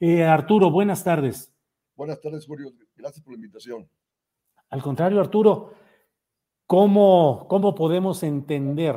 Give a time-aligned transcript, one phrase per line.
[0.00, 1.52] Eh, Arturo, buenas tardes.
[1.96, 2.70] Buenas tardes, Julio.
[2.94, 3.88] Gracias por la invitación.
[4.70, 5.72] Al contrario, Arturo,
[6.66, 8.96] ¿cómo, cómo podemos entender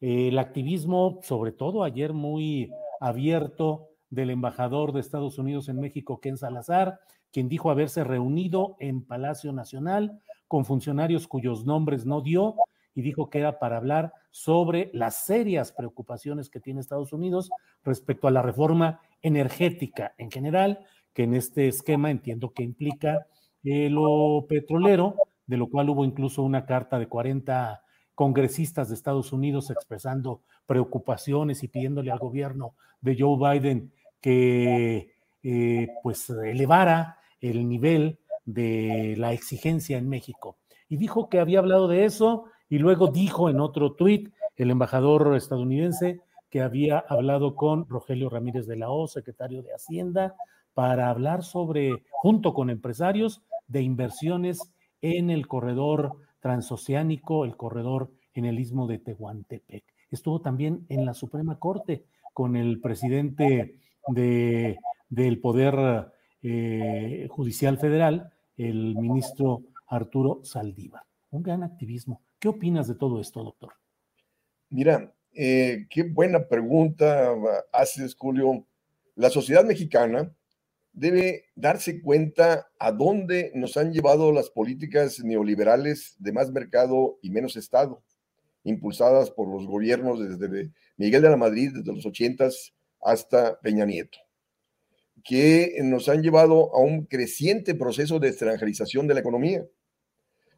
[0.00, 6.20] eh, el activismo, sobre todo ayer muy abierto, del embajador de Estados Unidos en México,
[6.20, 7.00] Ken Salazar,
[7.32, 12.56] quien dijo haberse reunido en Palacio Nacional con funcionarios cuyos nombres no dio
[12.92, 17.50] y dijo que era para hablar sobre las serias preocupaciones que tiene Estados Unidos
[17.84, 20.80] respecto a la reforma energética en general,
[21.12, 23.26] que en este esquema entiendo que implica
[23.64, 27.82] eh, lo petrolero, de lo cual hubo incluso una carta de 40
[28.14, 35.88] congresistas de Estados Unidos expresando preocupaciones y pidiéndole al gobierno de Joe Biden que eh,
[36.02, 40.58] pues elevara el nivel de la exigencia en México.
[40.88, 45.34] Y dijo que había hablado de eso y luego dijo en otro tuit el embajador
[45.36, 50.34] estadounidense que había hablado con Rogelio Ramírez de la O, secretario de Hacienda,
[50.74, 58.44] para hablar sobre, junto con empresarios, de inversiones en el corredor transoceánico, el corredor en
[58.44, 59.84] el istmo de Tehuantepec.
[60.10, 63.78] Estuvo también en la Suprema Corte con el presidente
[64.08, 64.78] de,
[65.08, 66.12] del Poder
[66.42, 71.02] eh, Judicial Federal, el ministro Arturo Saldívar.
[71.30, 72.22] Un gran activismo.
[72.38, 73.74] ¿Qué opinas de todo esto, doctor?
[74.70, 77.34] Mira, eh, qué buena pregunta
[77.72, 78.66] haces, Julio.
[79.14, 80.32] La sociedad mexicana
[80.92, 87.30] debe darse cuenta a dónde nos han llevado las políticas neoliberales de más mercado y
[87.30, 88.02] menos Estado,
[88.64, 94.18] impulsadas por los gobiernos desde Miguel de la Madrid, desde los ochentas hasta Peña Nieto,
[95.24, 99.64] que nos han llevado a un creciente proceso de extranjerización de la economía.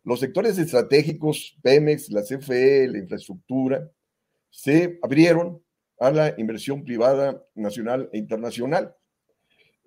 [0.05, 3.89] Los sectores estratégicos, Pemex, la CFE, la infraestructura,
[4.53, 5.61] se abrieron
[5.99, 8.95] a la inversión privada nacional e internacional.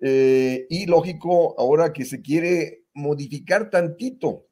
[0.00, 4.46] Eh, y lógico, ahora que se quiere modificar tantito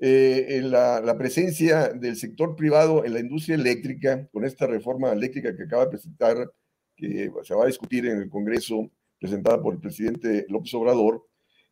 [0.00, 5.54] eh, la, la, presencia del sector privado en la industria eléctrica, con esta reforma eléctrica
[5.54, 6.52] que acaba de presentar,
[6.96, 11.26] que se va a discutir en el Congreso, presentada por el presidente López Obrador,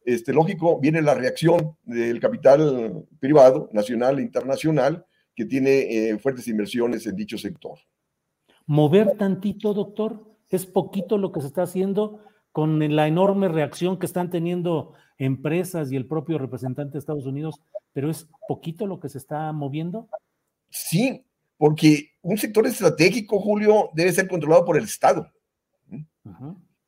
[0.04, 6.48] este, lógico, viene la reacción del capital privado, nacional e internacional, que tiene eh, fuertes
[6.48, 7.78] inversiones en dicho sector.
[8.66, 12.20] Mover tantito, doctor, es poquito lo que se está haciendo
[12.52, 17.60] con la enorme reacción que están teniendo empresas y el propio representante de Estados Unidos,
[17.92, 20.08] pero es poquito lo que se está moviendo.
[20.68, 21.24] Sí,
[21.56, 25.30] porque un sector estratégico, Julio, debe ser controlado por el Estado,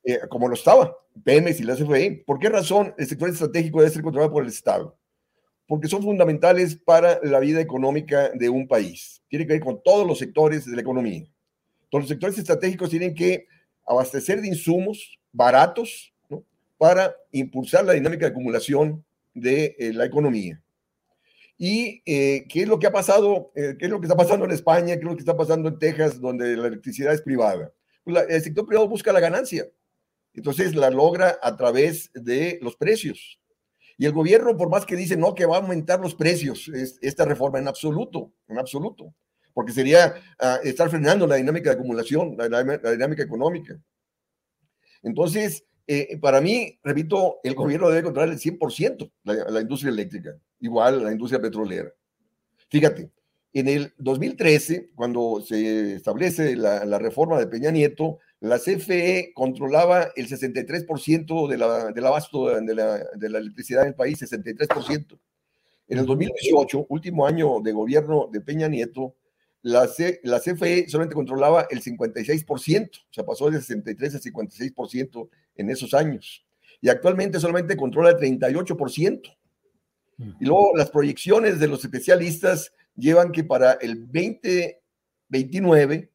[0.03, 2.23] eh, como lo estaba Pemex y la CFE.
[2.25, 4.97] ¿Por qué razón el sector estratégico debe ser controlado por el Estado?
[5.67, 9.21] Porque son fundamentales para la vida económica de un país.
[9.27, 11.25] Tiene que ver con todos los sectores de la economía.
[11.89, 13.47] Todos los sectores estratégicos tienen que
[13.85, 16.13] abastecer de insumos baratos
[16.77, 19.03] para impulsar la dinámica de acumulación
[19.33, 20.61] de eh, la economía.
[21.57, 23.51] ¿Y eh, qué es lo que ha pasado?
[23.55, 24.95] Eh, ¿Qué es lo que está pasando en España?
[24.95, 27.71] ¿Qué es lo que está pasando en Texas, donde la electricidad es privada?
[28.03, 29.65] Pues el sector privado busca la ganancia.
[30.33, 33.39] Entonces la logra a través de los precios.
[33.97, 36.69] Y el gobierno, por más que dice no, que va a aumentar los precios,
[37.01, 39.13] esta reforma en absoluto, en absoluto,
[39.53, 43.79] porque sería ah, estar frenando la dinámica de acumulación, la, dinámica económica.
[45.01, 50.37] Entonces, eh, para mí, repito, el gobierno debe controlar el 100% la, la industria eléctrica,
[50.59, 51.93] igual la industria petrolera.
[52.69, 53.11] Fíjate,
[53.53, 58.19] En el 2013, cuando se establece la, reforma de Peña Nieto,
[58.49, 63.89] la CFE controlaba el 63% de la, del abasto de la, de la electricidad en
[63.89, 65.17] el país, 63%.
[65.87, 69.15] En el 2018, último año de gobierno de Peña Nieto,
[69.61, 69.87] la,
[70.23, 75.93] la CFE solamente controlaba el 56%, o sea, pasó de 63 a 56% en esos
[75.93, 76.45] años.
[76.81, 79.37] Y actualmente solamente controla el 38%.
[80.39, 86.11] Y luego las proyecciones de los especialistas llevan que para el 2029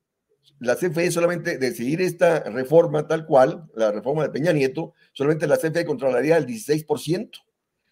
[0.60, 5.46] la CFE solamente de seguir esta reforma tal cual, la reforma de Peña Nieto, solamente
[5.46, 7.30] la CFE controlaría el 16%.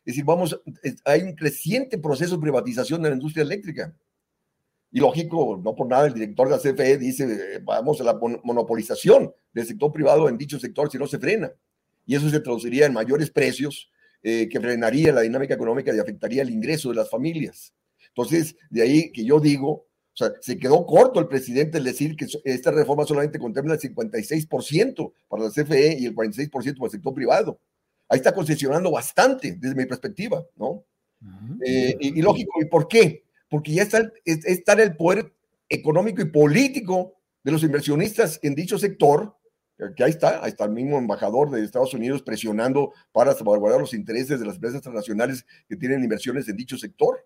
[0.05, 0.61] Es decir, vamos,
[1.05, 3.95] hay un creciente proceso de privatización de la industria eléctrica.
[4.91, 9.33] Y lógico, no por nada el director de la CFE dice, vamos a la monopolización
[9.53, 11.51] del sector privado en dicho sector si no se frena.
[12.05, 13.91] Y eso se traduciría en mayores precios
[14.23, 17.73] eh, que frenaría la dinámica económica y afectaría el ingreso de las familias.
[18.09, 19.88] Entonces, de ahí que yo digo,
[20.19, 25.13] sea, se quedó corto el presidente al decir que esta reforma solamente contempla el 56%
[25.29, 27.61] para la CFE y el 46% para el sector privado
[28.09, 30.85] ahí está concesionando bastante desde mi perspectiva, ¿no?
[31.65, 33.25] Eh, y, lógico, ¿y por qué?
[33.51, 35.33] Porque ya está, está el poder
[35.69, 39.37] económico y político de los inversionistas en dicho sector,
[39.97, 43.95] que ahí está, ahí está el mismo embajador de Estados Unidos presionando para salvaguardar los
[43.95, 47.25] intereses de las empresas transnacionales que tienen inversiones en dicho sector.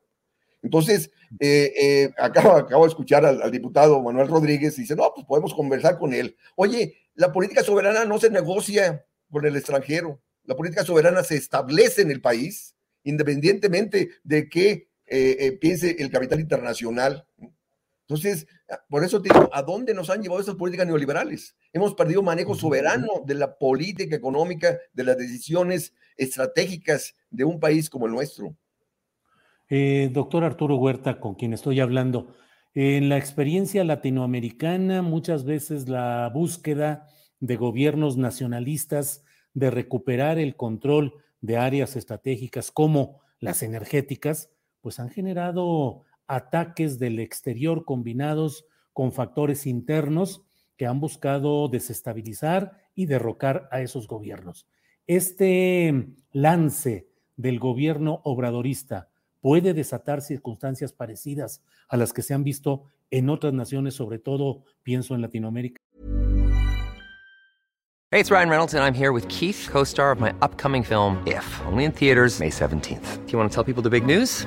[0.62, 1.10] Entonces,
[1.40, 5.26] eh, eh, acabo, acabo, de escuchar al, al, diputado Manuel Rodríguez y dice, no, pues
[5.26, 6.36] podemos conversar con él.
[6.56, 12.02] Oye, la política soberana no se negocia con el extranjero la política soberana se establece
[12.02, 12.74] en el país,
[13.04, 17.26] independientemente de qué eh, eh, piense el capital internacional.
[18.08, 18.46] Entonces,
[18.88, 21.56] por eso te digo, ¿a dónde nos han llevado esas políticas neoliberales?
[21.72, 27.88] Hemos perdido manejo soberano de la política económica, de las decisiones estratégicas de un país
[27.88, 28.56] como el nuestro.
[29.74, 32.34] Eh, doctor Arturo Huerta, con quien estoy hablando,
[32.74, 37.08] en la experiencia latinoamericana, muchas veces la búsqueda
[37.40, 39.24] de gobiernos nacionalistas
[39.54, 44.50] de recuperar el control de áreas estratégicas como las energéticas,
[44.82, 50.42] pues han generado ataques del exterior combinados con factores internos
[50.76, 54.66] que han buscado desestabilizar y derrocar a esos gobiernos.
[55.06, 59.08] Este lance del gobierno obradorista
[59.42, 64.62] puede desatar circunstancias parecidas a las que se han visto en otras naciones, sobre todo
[64.82, 65.76] pienso en Latinoamérica.
[68.10, 71.16] Hey, it's Ryan Reynolds, and I'm here with Keith, co star of my upcoming film,
[71.26, 73.26] If, only in theaters, May 17th.
[73.26, 74.46] Do you want to tell people the big news?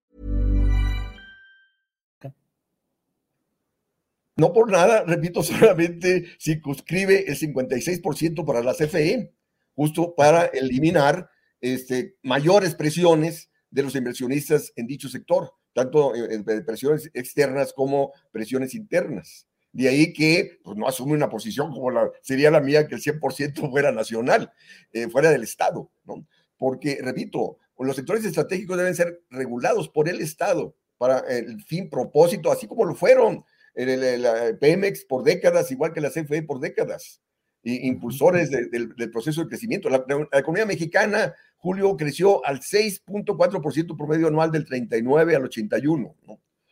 [4.35, 9.33] No por nada, repito, solamente circunscribe el 56% para la CFE,
[9.75, 17.09] justo para eliminar este, mayores presiones de los inversionistas en dicho sector, tanto eh, presiones
[17.13, 19.47] externas como presiones internas.
[19.73, 23.01] De ahí que pues, no asume una posición como la, sería la mía, que el
[23.01, 24.51] 100% fuera nacional,
[24.91, 26.27] eh, fuera del Estado, ¿no?
[26.57, 32.51] Porque, repito, los sectores estratégicos deben ser regulados por el Estado para el fin, propósito,
[32.51, 37.21] así como lo fueron el, Pemex por décadas, igual que la CFE por décadas,
[37.63, 39.89] y impulsores del proceso de crecimiento.
[39.89, 46.15] La, economía mexicana, Julio, creció al 6.4% promedio anual del 39 al 81,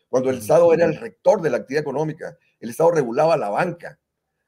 [0.09, 3.99] cuando el Estado era el rector de la actividad económica, el Estado regulaba la banca,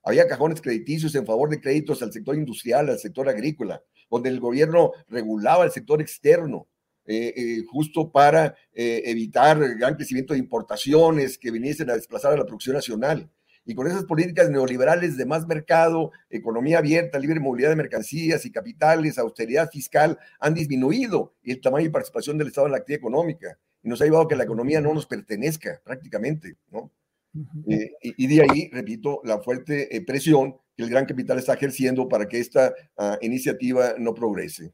[0.03, 4.39] había cajones crediticios en favor de créditos al sector industrial, al sector agrícola, donde el
[4.39, 6.67] gobierno regulaba el sector externo,
[7.13, 12.31] eh, eh, justo para eh, evitar el gran crecimiento de importaciones que viniesen a desplazar
[12.31, 13.29] a la producción nacional.
[13.65, 18.51] Y con esas políticas neoliberales de más mercado, economía abierta, libre movilidad de mercancías y
[18.51, 23.59] capitales, austeridad fiscal, han disminuido el tamaño y participación del Estado en la actividad económica.
[23.83, 26.93] Y nos ha llevado a que la economía no nos pertenezca prácticamente, ¿no?
[27.33, 32.39] y, de ahí, repito, la fuerte presión que el gran capital está ejerciendo para que
[32.39, 34.73] esta uh, iniciativa no progrese.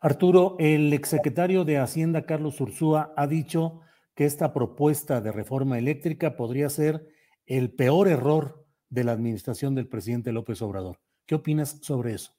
[0.00, 3.80] Arturo, el exsecretario de Hacienda, Carlos Ursúa, ha dicho
[4.14, 7.08] que esta propuesta de reforma eléctrica podría ser
[7.46, 11.00] el peor error de la administración del presidente López Obrador.
[11.26, 12.32] ¿Qué opinas sobre eso?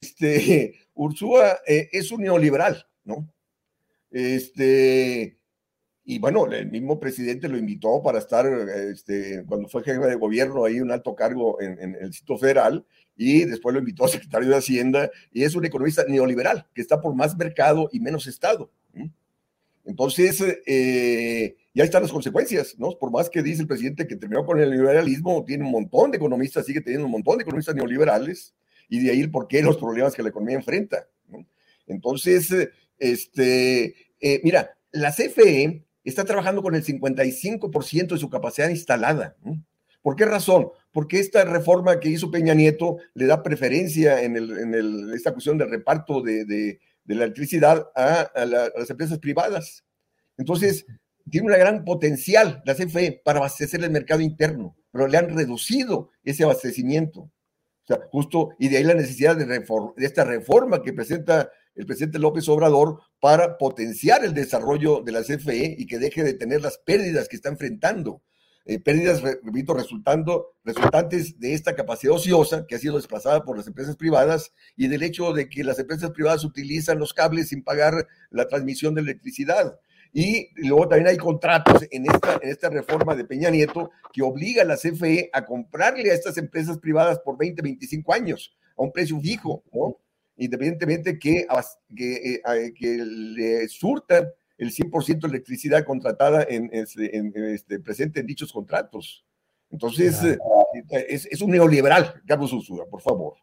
[0.00, 3.32] Este, Ursúa eh, es un neoliberal, ¿no?
[4.10, 5.35] Este,
[6.08, 10.64] y bueno, el mismo presidente lo invitó para estar, este, cuando fue jefe de gobierno,
[10.64, 12.86] ahí un alto cargo en, en el sitio federal,
[13.16, 17.00] y después lo invitó a secretario de Hacienda, y es un economista neoliberal, que está
[17.00, 18.70] por más mercado y menos Estado.
[19.84, 22.96] Entonces, eh, ya están las consecuencias, ¿no?
[22.98, 26.18] Por más que dice el presidente que terminó con el liberalismo, tiene un montón de
[26.18, 28.54] economistas, sigue teniendo un montón de economistas neoliberales,
[28.88, 31.08] y de ahí el porqué los problemas que la economía enfrenta.
[31.28, 31.44] ¿no?
[31.88, 32.52] Entonces,
[32.96, 39.36] este, eh, mira, la CFE está trabajando con el 55% de su capacidad instalada.
[40.02, 40.68] ¿Por qué razón?
[40.92, 44.36] Porque esta reforma que hizo Peña Nieto le da preferencia en,
[45.14, 49.84] esta cuestión del reparto de, la electricidad a, a, la, a, las empresas privadas.
[50.38, 50.86] Entonces,
[51.28, 56.10] tiene una gran potencial la CFE para abastecer el mercado interno, pero le han reducido
[56.22, 57.20] ese abastecimiento.
[57.22, 59.64] O sea, justo, y de ahí la necesidad de
[59.98, 65.76] esta reforma que presenta el presidente López Obrador para potenciar el desarrollo de la CFE
[65.78, 68.22] y que deje de tener las pérdidas que está enfrentando
[68.68, 73.68] eh, pérdidas, repito, resultando, resultantes de esta capacidad ociosa que ha sido desplazada por las
[73.68, 78.08] empresas privadas y del hecho de que las empresas privadas utilizan los cables sin pagar
[78.28, 79.78] la transmisión de electricidad.
[80.12, 84.62] Y luego también hay contratos en esta, en esta reforma de Peña Nieto que obliga
[84.62, 88.90] a la CFE a comprarle a estas empresas privadas por 20, 25 años a un
[88.90, 89.98] precio fijo, ¿no?
[90.36, 91.46] Independientemente que,
[91.94, 94.28] que, eh, que le surtan
[94.58, 99.24] el 100% de electricidad contratada en, en, en, este, presente en dichos contratos.
[99.70, 100.22] Entonces,
[101.08, 103.34] es, es, un neoliberal, Carlos Ursula, por favor.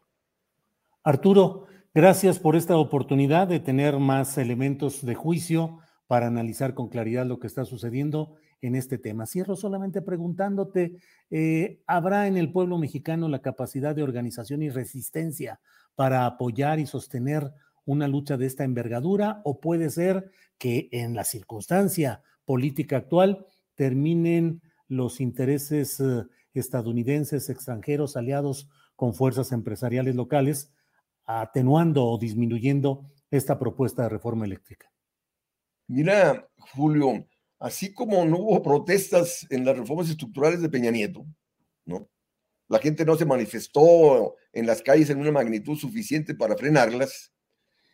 [1.02, 7.26] Arturo, gracias por esta oportunidad de tener más elementos de juicio para analizar con claridad
[7.26, 9.26] lo que está sucediendo en este tema.
[9.26, 10.96] Cierro solamente preguntándote,
[11.30, 15.60] eh, ¿habrá en el pueblo mexicano la capacidad de organización y resistencia
[15.94, 17.52] para apoyar y sostener
[17.84, 24.62] una lucha de esta envergadura o puede ser que en la circunstancia política actual terminen
[24.88, 26.24] los intereses eh,
[26.54, 30.72] estadounidenses, extranjeros, aliados con fuerzas empresariales locales,
[31.24, 34.90] atenuando o disminuyendo esta propuesta de reforma eléctrica.
[35.88, 37.26] Mira, Julio,
[37.58, 41.26] así como no hubo protestas en las reformas estructurales de Peña Nieto,
[41.84, 42.08] ¿no?
[42.74, 47.32] La gente no se manifestó en las calles en una magnitud suficiente para frenarlas.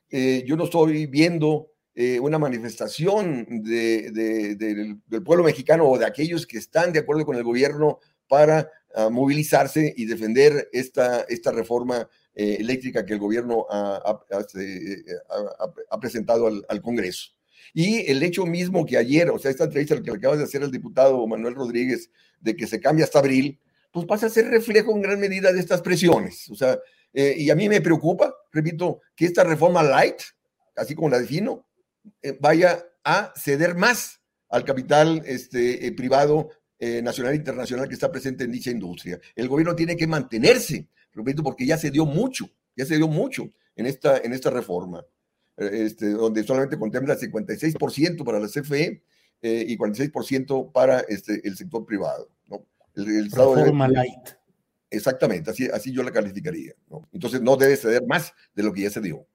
[0.08, 5.98] Eh, yo no estoy viendo eh, una manifestación de, de, de, del pueblo mexicano o
[5.98, 11.26] de aquellos que están de acuerdo con el gobierno para uh, movilizarse y defender esta,
[11.28, 17.32] esta reforma eh, eléctrica que el gobierno ha, ha, ha, ha presentado al, al, Congreso.
[17.74, 20.70] Y el hecho mismo que ayer, o sea, esta entrevista que acabas de hacer al
[20.70, 22.10] diputado Manuel Rodríguez,
[22.40, 23.60] de que se cambia hasta abril,
[23.90, 26.48] pues pasa a ser reflejo en gran medida de estas presiones.
[26.50, 26.78] O sea,
[27.12, 30.20] eh, y a mí me preocupa, repito, que esta reforma light,
[30.76, 31.66] así como la defino,
[32.22, 37.94] eh, vaya a ceder más al capital este, eh, privado eh, nacional e internacional que
[37.94, 39.20] está presente en dicha industria.
[39.34, 43.50] El gobierno tiene que mantenerse, repito, porque ya se dio mucho, ya se dio mucho
[43.76, 45.04] en esta, en esta reforma,
[45.56, 49.02] este, donde solamente contempla 56% para la CFE
[49.42, 52.28] eh, y 46% para este, el sector privado.
[53.00, 54.28] El, el Estado reforma de, light.
[54.90, 56.72] Exactamente, así, así yo la calificaría.
[56.88, 57.08] ¿no?
[57.12, 59.26] Entonces no debe ceder más de lo que ya se dio.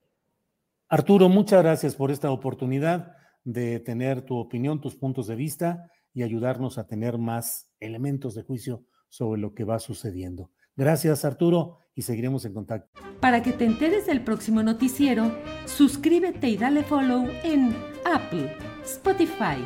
[0.90, 6.24] Arturo, muchas gracias por esta oportunidad de tener tu opinión, tus puntos de vista y
[6.24, 10.52] ayudarnos a tener más elementos de juicio sobre lo que va sucediendo.
[10.76, 13.02] Gracias, Arturo, y seguiremos en contacto.
[13.22, 15.32] Para que te enteres del próximo noticiero,
[15.66, 19.58] suscríbete y dale follow en Apple, Spotify,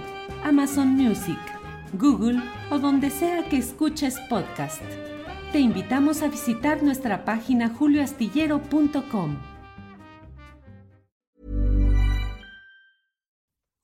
[0.43, 1.39] Amazon Music,
[1.93, 4.81] Google o donde sea que escuches podcast.
[5.51, 9.37] Te invitamos a visitar nuestra página julioastillero.com.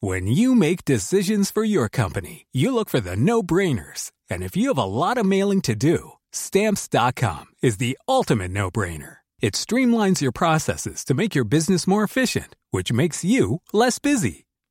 [0.01, 4.11] When you make decisions for your company, you look for the no-brainers.
[4.29, 9.17] And if you have a lot of mailing to do, stamps.com is the ultimate no-brainer.
[9.41, 14.44] It streamlines your processes to make your business more efficient, which makes you less busy.